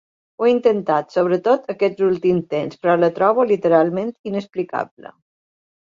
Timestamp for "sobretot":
1.15-1.69